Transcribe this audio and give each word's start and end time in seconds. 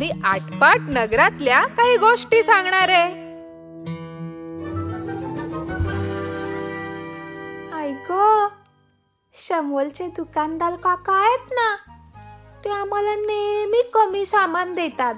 मी 0.00 0.10
आटपाट 0.24 0.76
नगरातल्या 0.80 1.66
काही 1.66 1.96
गोष्टी 1.96 2.42
सांगणार 2.42 2.88
आहे. 2.88 3.12
ऐक 7.72 8.12
शमोलचे 9.34 10.06
दुकानदार 10.06 10.76
काका 10.76 11.12
आहेत 11.12 11.52
ना 11.52 11.76
ते 12.64 12.70
आम्हाला 12.70 13.14
नेहमी 13.14 13.82
कमी 13.94 14.26
सामान 14.26 14.74
देतात. 14.74 15.14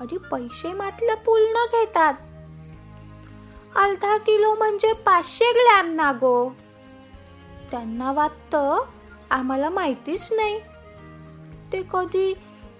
आणि 0.00 0.16
पैसे 0.16 0.72
मात्र 0.72 1.14
पूर्ण 1.14 1.66
घेतात. 1.78 2.14
अर्धा 3.76 4.16
किलो 4.16 4.54
म्हणजे 4.54 4.92
पाचशे 4.92 5.52
ग्रॅम 5.52 5.94
ना 5.94 6.12
गो. 6.12 6.56
त्यांना 7.70 8.12
वाटतं 8.12 8.78
आम्हाला 9.30 9.70
माहितीच 9.70 10.32
नाही. 10.32 10.58
ते 11.72 11.82
कधी 11.92 12.34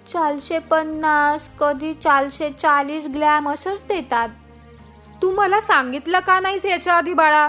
चारशे 0.08 0.58
पन्नास 0.58 1.48
कधी 1.60 1.94
चारशे 1.94 2.50
चाळीस 2.50 3.06
ग्रॅम 3.14 3.50
असंच 3.50 3.80
देतात. 3.88 4.28
तू 5.22 5.30
मला 5.30 5.60
सांगितलं 5.60 6.20
का 6.20 6.40
नाहीस 6.40 6.64
याच्या 6.64 6.94
आधी 6.94 7.14
बाळा? 7.14 7.48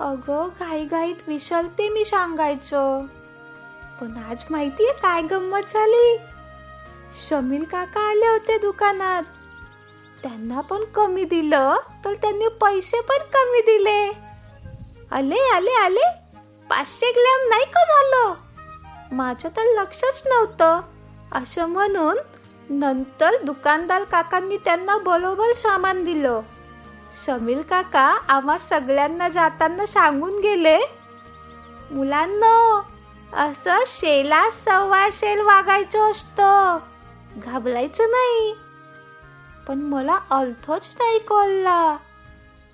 अगं 0.00 0.48
घाईघाईत 0.60 1.14
विसरते 1.26 1.88
मी 1.88 2.04
सांगायचं. 2.04 3.04
पण 4.00 4.22
आज 4.30 4.42
माहितीये 4.50 4.92
काय 4.92 5.22
गंमत 5.22 5.60
झाली? 5.60 6.18
शमील 7.28 7.64
काका 7.64 8.00
आले 8.00 8.28
होते 8.28 8.58
दुकानात. 8.58 9.22
त्यांना 10.22 10.60
पण 10.60 10.84
कमी 10.84 11.24
दिलं 11.24 11.74
तर 12.04 12.12
त्यांनी 12.14 12.48
पैसे 12.48 13.00
पण 13.00 13.16
कमी 13.16 13.60
दिले. 13.60 14.12
आले 15.10 15.50
आले 15.54 15.70
आले. 15.70 16.10
पाचशे 16.70 17.12
ग्रॅम 17.12 17.48
नाही 17.48 17.64
का 17.64 17.84
झालं? 17.84 18.34
माझं 19.12 19.48
तर 19.48 19.62
लक्षच 19.62 20.22
नव्हतं. 20.26 20.80
असं 21.32 21.66
म्हणून 21.66 22.16
नंतर 22.70 23.30
दुकानदार 23.44 24.04
काकांनी 24.04 24.56
त्यांना 24.56 24.96
बरोबर 24.96 25.52
सामान 25.52 26.04
दिलं. 26.04 26.40
समील 27.26 27.62
काका 27.62 28.18
आम्हा 28.28 28.58
सगळ्यांना 28.58 29.28
जाताना 29.28 29.86
सांगून 29.86 30.38
गेले 30.38 30.78
मुलांना 31.90 32.82
असं 33.32 33.78
शेला 33.86 34.50
सव्वा 34.50 35.08
शेल 35.12 35.40
वागायचं 35.40 36.10
असतं. 36.10 36.78
घाबरायचं 37.36 38.04
नाही. 38.04 38.56
पण 39.68 39.78
मला 39.78 40.18
अर्थच 40.30 40.96
नाही 40.98 41.18
कळला. 41.18 41.96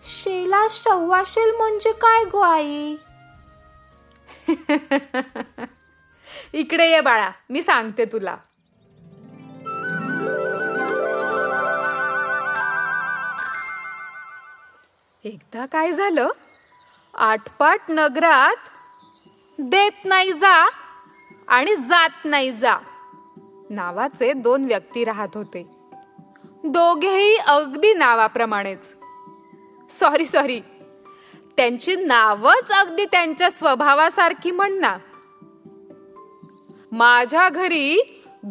शेला 0.04 0.68
सव्वा 0.68 1.22
शेल 1.26 1.56
म्हणजे 1.56 1.92
काय 1.92 2.24
गो 2.24 2.38
आई? 2.38 2.96
इकडे 6.52 6.90
ये 6.90 7.00
बाळा 7.00 7.30
मी 7.50 7.62
सांगते 7.62 8.04
तुला. 8.04 8.36
एकदा 15.24 15.66
काय 15.66 15.92
झालं? 15.92 16.28
आटपाट 17.14 17.80
नगरात 17.88 18.68
देत 19.58 20.04
नाही 20.04 20.32
जा 20.32 20.66
आणि 21.48 21.74
जात 21.76 22.24
नाही 22.24 22.52
जा 22.52 22.76
नावाचे 23.70 24.32
दोन 24.32 24.64
व्यक्ती 24.64 25.04
राहत 25.04 25.36
होते. 25.36 25.62
दोघेही 26.64 27.36
अगदी 27.36 27.92
नावाप्रमाणेच. 27.94 28.94
सॉरी 29.90 30.26
सॉरी 30.26 30.60
त्यांची 31.56 31.96
नावच 31.96 32.70
अगदी 32.72 33.04
त्यांच्या 33.04 33.50
स्वभावासारखी 33.50 34.50
म्हणणार 34.50 34.98
माझ्या 36.94 37.48
घरी 37.48 38.00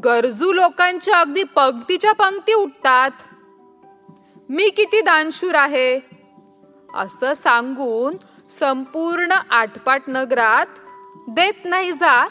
गरजू 0.03 0.51
लोकांच्या 0.53 1.19
अगदी 1.19 1.43
पंक्तीच्या 1.43 2.11
पंक्ती 2.11 2.53
उठतात. 2.53 3.11
मी 4.49 4.69
किती 4.69 5.01
दानशूर 5.01 5.55
आहे? 5.55 5.99
असं 6.93 7.33
सांगून 7.33 8.17
संपूर्ण 8.49 9.31
आटपाट 9.49 10.01
नगरात 10.07 10.65
देत 11.27 11.65
नाही 11.65 11.91
जा. 11.91 12.27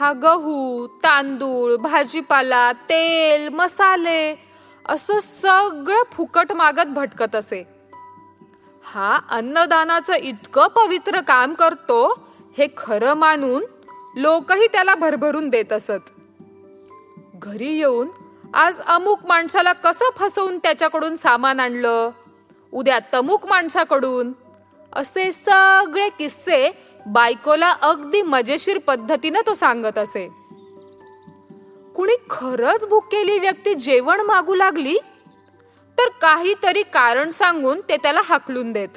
हा 0.00 0.12
गहू 0.12 0.86
तांदूळ 0.86 1.76
भाजीपाला 1.76 2.72
तेल 2.72 3.48
मसाले 3.48 4.34
असं 4.88 5.20
सगळं 5.20 6.02
फुकट 6.12 6.52
मागत 6.52 6.86
भटकत 6.86 7.36
असे. 7.36 7.64
हा 8.84 9.18
अन्नदानाचं 9.30 10.12
इतकं 10.12 10.66
पवित्र 10.66 11.20
काम 11.20 11.54
करतो 11.54 12.26
हे 12.58 12.66
खरं 12.76 13.14
मानून 13.14 13.64
लोकही 14.16 14.66
त्याला 14.66 14.94
भरभरून 14.94 15.48
देत 15.48 15.72
असत. 15.72 16.10
घरी 17.34 17.78
येऊन 17.78 18.08
आज 18.54 18.80
अमुक 18.80 19.18
माणसाला 19.26 19.72
कसं 19.72 20.04
फसवून 20.16 20.58
त्याच्याकडून 20.58 21.16
सामान 21.16 21.60
आणलं? 21.60 22.10
उद्या 22.72 22.98
तमुक 23.14 23.46
माणसाकडून. 23.46 24.32
असे 24.92 25.32
सगळे 25.32 26.08
किस्से 26.08 26.70
बायकोला 27.06 27.70
अगदी 27.70 28.22
मजेशीर 28.22 28.78
पद्धतीनं 28.78 29.40
तो 29.46 29.54
सांगत 29.54 29.98
असे. 29.98 30.28
कुणी 31.96 32.16
खरंच 32.30 32.86
भुकेली 32.86 33.38
व्यक्ती 33.38 33.74
जेवण 33.74 34.20
मागू 34.20 34.54
लागली? 34.54 34.98
तर 35.98 36.08
काहीतरी 36.20 36.82
कारण 36.82 37.30
सांगून 37.30 37.80
ते 37.88 37.96
त्याला 37.96 38.20
हाकलून 38.24 38.72
देत. 38.72 38.88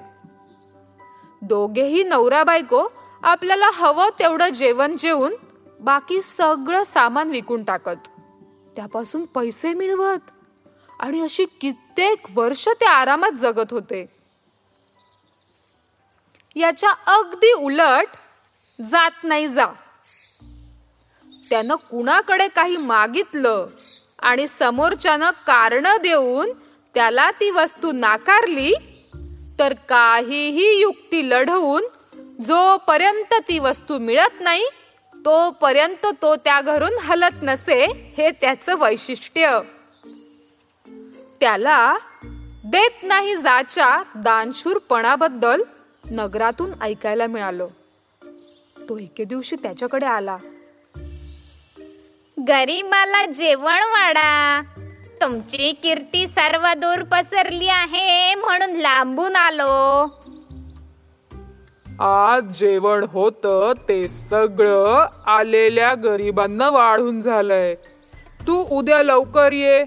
दोघेही 1.41 2.03
नवरा 2.03 2.44
बायको 2.44 2.88
आपल्याला 3.24 3.70
हवं 3.74 4.10
तेवढं 4.20 4.50
जेवण 4.50 4.98
जेवून 4.98 5.34
बाकी 5.80 6.22
सगळं 6.22 6.84
सामान 6.84 7.30
विकून 7.30 7.64
टाकत. 7.64 8.08
त्यापासून 8.76 9.26
पैसे 9.26 9.74
मिळवत. 9.74 10.32
आणि 11.00 11.22
अशी 11.22 11.46
कित्येक 11.46 12.20
वर्ष 12.34 12.68
ते 12.68 12.86
आरामात 12.86 13.32
जगत 13.32 13.72
होते. 13.72 14.06
याच्या 16.56 16.90
अगदी 16.90 17.52
उलट 17.52 18.06
जात 18.82 19.24
नाही 19.24 19.48
जा. 19.48 19.66
त्यानं 21.50 21.76
कुणाकडे 21.76 22.48
काही 22.48 22.78
मागितलं 22.78 23.68
आणि 24.20 24.48
समोरच्यानं 24.48 25.30
कारण 25.30 25.88
देऊन 26.02 26.52
त्याला 26.94 27.32
ती 27.32 27.50
वस्तू 27.50 27.92
नाकारली 27.92 28.74
तर 29.60 29.74
काहीही 29.74 30.82
युक्ती 30.82 31.30
लढवून 31.30 31.84
जोपर्यंत 32.42 33.34
ती 33.48 33.60
वस्तू 33.60 33.98
मिळत 33.98 34.42
नाही 34.42 34.64
तोपर्यंत 35.16 36.06
तो 36.22 36.36
त्या 36.36 36.62
घरून 36.62 36.92
हलत 37.02 37.36
नसे 37.42 38.14
हे 38.18 38.32
त्याचं 38.32 38.76
वैशिष्ट्य. 38.80 39.60
त्याला 41.40 41.98
देत 42.66 43.04
नाही 43.04 43.36
जाच्या 43.36 44.04
दानशूरपणाबद्दल 44.16 45.62
नगरातून 46.12 46.72
ऐकायला 46.82 47.28
मिळालं. 47.28 47.68
तो 48.90 48.98
एके 48.98 49.24
दिवशी 49.24 49.56
त्याच्याकडे 49.56 50.06
आला. 50.06 50.38
गरीबाला 52.48 53.26
जेवण 53.26 53.80
वाढा 53.84 54.62
तुमची 55.22 55.72
कीर्ती 55.72 56.28
सर्व 56.28 56.68
दूर 56.78 57.04
पसरली 57.04 57.68
आहे 57.68 58.36
म्हणून 58.36 58.72
लांबून 58.72 59.36
आलो. 59.36 60.06
आज 62.00 62.60
जेवण 62.60 63.06
होत 63.12 63.45
ते 63.90 64.07
सगळं 64.07 65.06
आलेल्या 65.25 65.94
गरिबांना 65.95 66.69
वाढून 66.69 67.22
झालंय. 67.22 67.75
तू 68.48 68.66
उद्या 68.72 69.04
लवकर 69.04 69.51
ये 69.51 69.86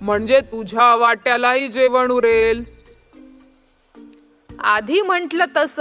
म्हणजे 0.00 0.40
तुझ्या 0.40 0.96
वाट्यालाही 0.96 1.68
जेवण 1.68 2.10
उरेल. 2.10 2.64
आधी 4.64 5.00
म्हंटल 5.00 5.40
तस 5.56 5.80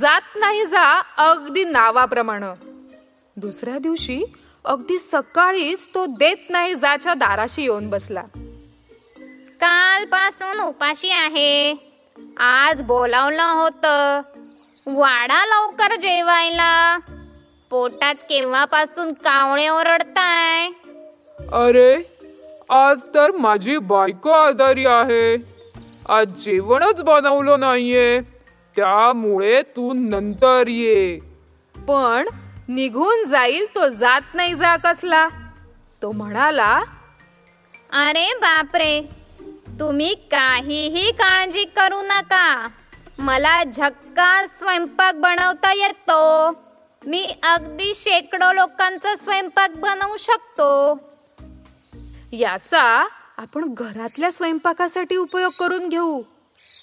जात 0.00 0.36
नाही 0.36 0.64
जा 0.64 1.02
अगदी 1.16 1.64
नावाप्रमाणे. 1.64 2.52
दुसऱ्या 3.36 3.78
दिवशी 3.78 4.22
अगदी 4.64 4.98
सकाळीच 4.98 5.88
तो 5.94 6.06
देत 6.06 6.50
नाही 6.50 6.74
जाच्या 6.74 7.14
दाराशी 7.14 7.62
येऊन 7.62 7.90
बसला. 7.90 8.22
कालपासून 9.60 10.60
उपाशी 10.60 11.10
आहे. 11.10 11.74
आज 12.36 12.82
बोलावलं 12.82 13.42
होतं. 13.42 14.20
वाडा 14.86 15.44
लवकर 15.44 15.94
जेवायला. 15.94 16.98
पोटात 17.70 18.14
केव्हापासून 18.14 19.12
कावळे 19.12 19.68
ओरडताय? 19.68 20.68
अरे 21.52 22.02
आज 22.70 23.02
तर 23.14 23.30
माझी 23.30 23.78
बायको 23.78 24.30
आजारी 24.30 24.86
आहे. 24.86 25.36
आज 26.08 26.28
जेवणच 26.28 27.02
बनवलं 27.02 27.60
नाहीये. 27.60 28.20
त्यामुळे 28.76 29.62
तू 29.62 29.92
नंतर 29.92 30.64
ये. 30.68 31.18
पण 31.88 32.28
निघून 32.68 33.24
जाईल 33.24 33.66
तो 33.74 33.88
जात 33.88 34.34
नाही 34.34 34.54
जा 34.54 34.76
कसला. 34.76 35.28
तो 36.02 36.12
म्हणाला 36.12 36.82
अरे 37.92 38.34
बापरे 38.34 39.15
तुम्ही 39.80 40.14
काहीही 40.14 41.10
काळजी 41.10 41.64
करू 41.64 42.02
नका. 42.02 42.68
मला 43.18 43.64
झक्का 43.64 44.46
स्वयंपाक 44.46 45.14
बनवता 45.14 45.72
येतो. 45.72 46.50
मी 47.06 47.38
अगदी 47.42 47.92
शेकडो 47.94 48.52
लोकांचा 48.52 49.16
स्वयंपाक 49.16 49.70
बनवू 49.70 50.16
शकतो. 50.16 51.00
याचा 52.32 53.06
आपण 53.36 53.74
घरातल्या 53.74 54.32
स्वयंपाकासाठी 54.32 55.16
उपयोग 55.16 55.52
करून 55.58 55.88
घेऊ. 55.88 56.22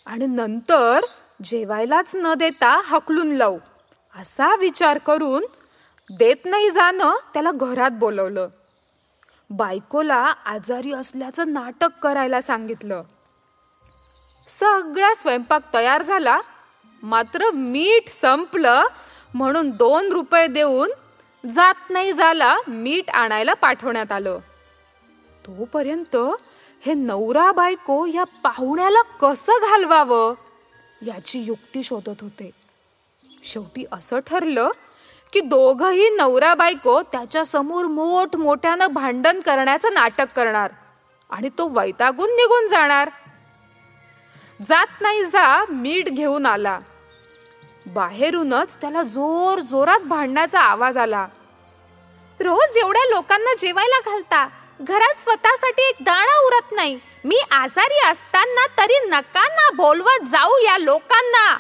आणि 0.05 0.25
नंतर 0.25 0.99
जेवायलाच 1.43 2.11
न 2.15 2.33
देता 2.33 2.81
हकलून 2.83 3.31
लावू. 3.31 3.57
असा 4.15 4.55
विचार 4.55 4.97
करून 4.97 5.43
देत 6.17 6.45
नाही 6.45 6.69
जाणं 6.69 7.15
त्याला 7.33 7.51
घरात 7.51 7.91
बोलवलं. 7.91 8.47
बायकोला 9.57 10.33
आजारी 10.45 10.91
असल्याचं 10.94 11.53
नाटक 11.53 11.89
करायला 12.01 12.41
सांगितलं. 12.41 13.03
सगळा 14.47 15.13
स्वयंपाक 15.13 15.73
तयार 15.73 16.01
झाला. 16.01 16.41
मात्र 17.03 17.51
मीठ 17.51 18.09
संपलं 18.09 18.83
म्हणून 19.33 19.69
दोन 19.69 20.11
रुपये 20.11 20.47
देऊन 20.47 20.89
जात 21.50 21.89
नाही 21.89 22.13
झाला 22.13 22.57
मीठ 22.67 23.09
आणायला 23.09 23.53
पाठवण्यात 23.53 24.11
आलं. 24.11 24.39
तोपर्यंत 25.45 26.15
हे 26.85 26.94
नवरा 26.94 27.51
बायको 27.51 28.05
या 28.05 28.23
पाहुण्याला 28.23 29.01
कसं 29.01 29.53
घालवावं 29.53 30.33
याची 31.01 31.39
युक्ती 31.39 31.83
शोधत 31.83 32.21
होते. 32.21 32.51
शेवटी 33.44 33.85
असं 33.91 34.19
ठरलं 34.19 34.69
की 35.33 35.39
दोघही 35.39 36.09
नवरा 36.09 36.56
बायको 36.56 37.01
त्याच्यासमोर 37.01 37.85
मोठ 37.85 38.35
मोठ्यानं 38.35 38.88
भांडण 38.88 39.39
करण्याचं 39.39 39.94
नाटक 39.94 40.27
करणार. 40.35 40.71
आणि 41.30 41.50
तो 41.50 41.68
वैतागून 41.68 42.30
निघून 42.30 42.68
जाणार. 42.68 43.09
जात 44.69 45.01
नाही 45.01 45.25
जा 45.25 45.65
मीठ 45.69 46.09
घेऊन 46.09 46.45
आला. 46.45 46.80
बाहेरूनच 47.88 48.75
त्याला 48.75 49.03
जोर 49.03 49.59
जोरात 49.59 50.00
भांडण्याचा 50.00 50.59
आवाज 50.59 50.97
आला. 50.97 51.27
रोज 52.39 52.77
एवढ्या 52.77 53.09
लोकांना 53.09 53.56
जेवायला 53.59 54.12
घालता. 54.12 54.47
घरात 54.81 55.21
स्वतःसाठी 55.21 55.81
एक 55.81 55.95
दाणा 56.01 56.45
उरत 56.45 56.71
नाही. 56.71 57.00
मी 57.24 57.38
आजारी 57.51 58.12
असताना 58.12 58.68
तरी 58.77 59.06
नकांना 59.06 59.69
बोलवत 59.75 60.25
जाऊ 60.25 60.57
या 60.57 60.77
लोकांना. 60.77 61.57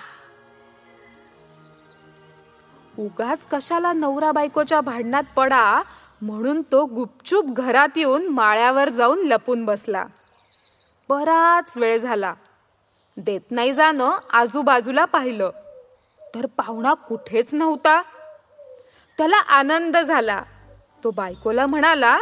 उगाच 2.99 3.37
कशाला 3.51 3.93
नवरा 3.93 4.31
बायकोच्या 4.31 4.81
भांडणात 4.81 5.23
पडा 5.35 5.81
म्हणून 6.21 6.61
तो 6.61 6.85
गुपचूप 6.85 7.45
घरात 7.45 7.89
येऊन 7.95 8.27
माळ्यावर 8.27 8.89
जाऊन 8.89 9.19
लपून 9.19 9.65
बसला. 9.65 10.05
बराच 11.09 11.77
वेळ 11.77 11.97
झाला. 11.97 12.33
देत 13.17 13.51
नाही 13.51 13.73
जाणं 13.73 14.11
आजूबाजूला 14.31 15.05
पाहिलं. 15.05 15.49
तर 16.35 16.45
पाहुणा 16.45 16.93
कुठेच 16.93 17.53
नव्हता. 17.55 18.01
त्याला 19.17 19.35
आनंद 19.35 19.97
झाला. 19.97 20.41
तो 21.03 21.11
बायकोला 21.11 21.65
म्हणाला 21.65 22.17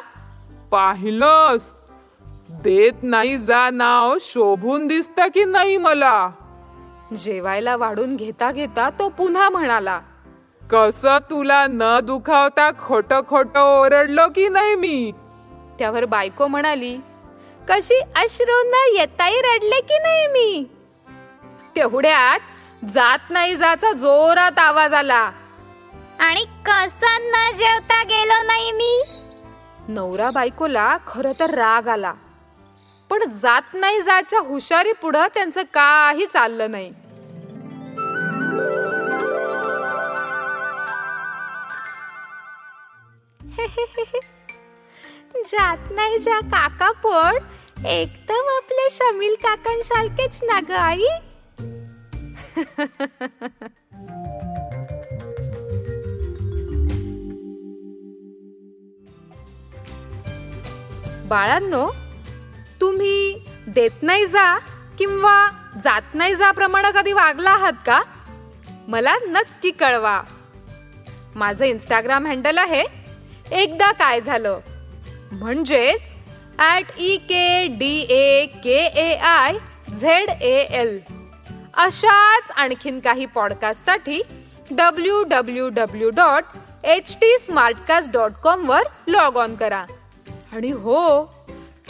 पाहिलंस. 0.72 1.74
देत 2.50 3.04
नाही 3.04 3.38
जा 3.38 3.70
नाव 3.70 4.18
शोभून 4.22 4.88
दिसत 4.88 5.20
की 5.20 5.46
नाही 5.46 5.78
मला? 5.78 6.30
जेवायला 7.18 7.76
वाढून 7.76 8.16
घेता 8.16 8.52
घेता 8.52 8.90
तो 8.90 9.10
पुन्हा 9.10 9.50
म्हणाला 9.50 10.00
कस 10.74 11.06
तुला 11.06 11.68
न 11.70 12.00
दुखावता 12.04 12.72
खोट 12.72 13.14
खोट 13.30 13.58
ओरडलो 13.58 14.28
की 14.30 14.50
नाही 14.50 14.76
मी? 14.76 15.12
त्यावर 15.80 16.06
बायको 16.06 16.48
म्हणाली 16.48 16.98
कशी 17.70 18.00
अश्रू 18.16 18.62
न 18.66 18.74
येताही 18.98 19.42
रडले 19.42 19.82
की 19.82 20.00
नाही 20.00 20.28
मी? 20.28 20.66
तेवढ्यात 21.76 22.40
जात 22.86 23.20
नाही 23.30 23.56
जाचा 23.56 23.92
जोरात 23.92 24.60
आवाज 24.60 24.94
आला. 24.94 25.32
आणि 26.20 26.46
कसं 26.66 27.22
न 27.22 27.52
जेवता 27.56 28.04
गेलो 28.04 28.44
नाही 28.44 28.72
मी? 28.72 29.02
नवरा 29.88 30.32
बायकोला 30.32 30.98
खर 31.08 31.32
तर 31.40 31.50
राग 31.50 31.88
आला. 31.88 32.14
पण 33.10 33.24
जात 33.24 33.74
नाही 33.74 34.02
जाच्या 34.02 34.40
हुशारी 34.40 34.92
पुढं 34.92 35.28
त्यांचं 35.34 35.62
काही 35.62 36.26
चाललं 36.26 36.72
नाही. 36.72 36.94
जात 45.48 45.92
नाही 45.92 46.20
जा 46.20 46.40
काका 46.40 46.92
पण 46.92 47.38
एकदम 47.86 48.50
आपले 48.56 48.90
शमील 48.92 49.36
काकांसारखेच 49.36 50.40
ना 50.44 50.60
ग 50.70 50.72
आई. 50.72 51.08
बाळांनो 61.28 61.88
तुम्ही 62.82 63.46
देत 63.68 64.02
नाही 64.02 64.26
जा 64.26 64.58
किंवा 64.98 65.48
जात 65.84 66.14
नाही 66.14 66.36
जा 66.36 66.52
प्रमाणे 66.52 66.92
कधी 66.92 67.14
वागला 67.14 67.52
आहात 67.52 67.74
का? 67.86 68.02
मला 68.88 69.16
नक्की 69.28 69.72
कळवा. 69.72 70.22
माझं 71.36 71.66
इंस्टाग्राम 71.66 72.26
हँडल 72.28 72.58
आहे 72.58 72.84
एकदा 73.52 73.92
काय 73.92 74.20
झालं? 74.22 74.60
म्हणजेच 75.32 76.14
at 76.60 77.00
E 77.00 77.16
K 77.30 77.66
D 77.80 77.96
A 78.10 78.46
K 78.64 78.78
A 79.02 79.14
I 79.16 79.58
Z 80.00 80.30
A 80.30 80.56
L 80.80 81.00
अशाच 81.84 82.52
आणखीन 82.56 83.00
काही 83.00 83.26
पॉडकास्टसाठी 83.36 84.22
W 84.72 85.24
W 85.30 85.70
W 85.70 86.10
dot 86.10 86.58
H 86.84 87.16
T 87.22 87.38
Smartcast 87.38 88.12
dot 88.12 88.34
कॉमवर 88.44 88.84
log 89.08 89.38
on 89.38 89.56
करा. 89.56 89.84
आणि 90.54 90.72
हो 90.72 91.24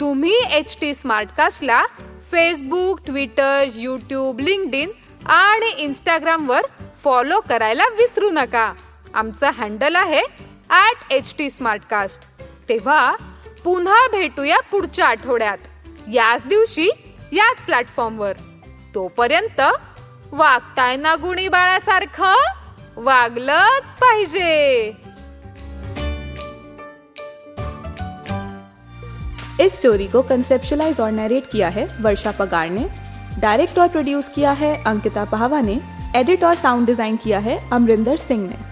तुम्ही 0.00 0.36
एच 0.50 0.76
टी 0.80 0.94
स्मार्टकास्टला 0.94 1.82
फेसबुक 2.30 3.00
ट्विटर 3.06 3.68
यूट्यूब 3.74 4.40
लिंकडिन 4.40 4.90
आणि 5.30 5.70
इंस्टाग्रामवर 5.82 6.66
फॉलो 7.02 7.40
करायला 7.48 7.88
विसरू 7.98 8.30
नका. 8.30 8.72
आमचं 9.14 9.50
हँडल 9.56 9.96
आहे 9.96 10.22
ॲट 10.72 11.12
एच 11.12 11.34
टी 11.38 11.50
स्मार्टकास्ट 11.50 12.22
तेव्हा 12.68 13.14
पुन्हा 13.64 14.06
भेटूया 14.12 14.60
पुढच्या 14.60 15.06
आठवड्यात. 15.06 15.58
याच 16.12 16.42
दिवशी 16.46 16.88
याच 17.32 17.62
प्लॅटफॉर्मवर 17.62 18.32
तोपर्यंत 18.94 19.60
वागताय 20.32 20.96
ना 20.96 21.14
गुणी 21.14 21.48
बाळासारखं? 21.48 22.34
वागलंच 22.96 23.94
पाहिजे. 23.94 24.90
इस 29.60 29.78
स्टोरी 29.78 30.06
को 30.06 30.22
कंसेप्शलाइज 30.22 31.00
और 31.00 31.10
नरेट 31.10 31.42
किया 31.52 31.68
है 31.68 31.86
वर्षा 32.00 32.30
पगार 32.30 32.68
ने. 32.68 32.88
डायरेक्ट 33.40 33.78
और 33.78 33.86
प्रोड्यूस 33.86 34.30
किया 34.30 34.52
है 34.52 34.74
अंकिता 34.86 35.24
पहावा 35.24 35.60
ने. 35.60 35.78
एडिट 36.14 36.44
और 36.44 36.54
साउंड 36.54 36.86
डिजाइन 36.86 37.16
किया 37.16 37.38
है 37.38 37.58
अमरिंदर 37.72 38.16
सिंह 38.16 38.48
ने. 38.48 38.71